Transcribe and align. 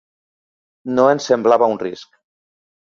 No 1.01 1.05
ens 1.15 1.29
semblava 1.35 1.71
un 1.77 1.81
risc. 1.87 2.21